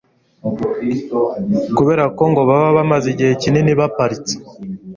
[1.77, 4.35] kubera ko ngo baba bamaze igihe kinini baparitse